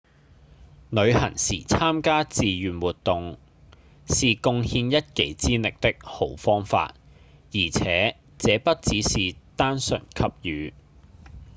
[0.89, 3.37] 旅行時參加志願活動
[4.07, 6.95] 是貢獻一己之力的好方法
[7.51, 10.73] 而且這不只是單純給予